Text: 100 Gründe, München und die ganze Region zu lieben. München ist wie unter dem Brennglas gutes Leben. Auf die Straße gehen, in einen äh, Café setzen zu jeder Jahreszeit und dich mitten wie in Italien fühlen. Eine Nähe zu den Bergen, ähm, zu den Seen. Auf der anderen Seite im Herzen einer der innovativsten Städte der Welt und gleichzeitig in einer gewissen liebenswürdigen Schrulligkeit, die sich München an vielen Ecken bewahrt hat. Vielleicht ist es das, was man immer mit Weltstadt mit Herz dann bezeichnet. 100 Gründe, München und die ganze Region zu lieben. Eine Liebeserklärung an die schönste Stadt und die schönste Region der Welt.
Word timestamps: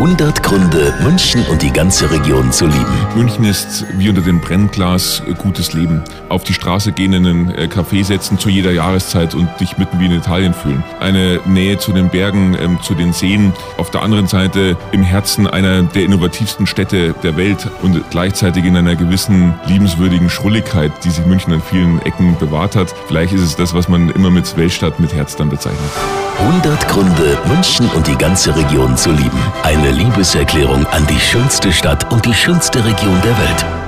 100 0.00 0.42
Gründe, 0.42 0.94
München 1.02 1.44
und 1.50 1.60
die 1.60 1.70
ganze 1.70 2.10
Region 2.10 2.50
zu 2.52 2.64
lieben. 2.64 3.06
München 3.14 3.44
ist 3.44 3.84
wie 3.98 4.08
unter 4.08 4.22
dem 4.22 4.40
Brennglas 4.40 5.22
gutes 5.36 5.74
Leben. 5.74 6.02
Auf 6.30 6.42
die 6.42 6.54
Straße 6.54 6.92
gehen, 6.92 7.12
in 7.12 7.26
einen 7.26 7.50
äh, 7.50 7.64
Café 7.66 8.02
setzen 8.02 8.38
zu 8.38 8.48
jeder 8.48 8.72
Jahreszeit 8.72 9.34
und 9.34 9.50
dich 9.60 9.76
mitten 9.76 10.00
wie 10.00 10.06
in 10.06 10.12
Italien 10.12 10.54
fühlen. 10.54 10.82
Eine 11.00 11.40
Nähe 11.44 11.76
zu 11.76 11.92
den 11.92 12.08
Bergen, 12.08 12.56
ähm, 12.58 12.78
zu 12.82 12.94
den 12.94 13.12
Seen. 13.12 13.52
Auf 13.76 13.90
der 13.90 14.00
anderen 14.00 14.26
Seite 14.26 14.74
im 14.92 15.02
Herzen 15.02 15.46
einer 15.46 15.82
der 15.82 16.04
innovativsten 16.04 16.66
Städte 16.66 17.14
der 17.22 17.36
Welt 17.36 17.68
und 17.82 18.02
gleichzeitig 18.10 18.64
in 18.64 18.78
einer 18.78 18.96
gewissen 18.96 19.52
liebenswürdigen 19.66 20.30
Schrulligkeit, 20.30 20.92
die 21.04 21.10
sich 21.10 21.26
München 21.26 21.52
an 21.52 21.60
vielen 21.60 22.00
Ecken 22.06 22.38
bewahrt 22.38 22.74
hat. 22.74 22.94
Vielleicht 23.06 23.34
ist 23.34 23.42
es 23.42 23.54
das, 23.54 23.74
was 23.74 23.90
man 23.90 24.08
immer 24.08 24.30
mit 24.30 24.56
Weltstadt 24.56 24.98
mit 24.98 25.12
Herz 25.12 25.36
dann 25.36 25.50
bezeichnet. 25.50 25.90
100 26.38 26.88
Gründe, 26.88 27.38
München 27.48 27.86
und 27.90 28.06
die 28.06 28.16
ganze 28.16 28.56
Region 28.56 28.96
zu 28.96 29.10
lieben. 29.10 29.38
Eine 29.62 29.89
Liebeserklärung 29.92 30.86
an 30.86 31.06
die 31.06 31.18
schönste 31.18 31.72
Stadt 31.72 32.12
und 32.12 32.24
die 32.26 32.34
schönste 32.34 32.84
Region 32.84 33.20
der 33.22 33.38
Welt. 33.38 33.79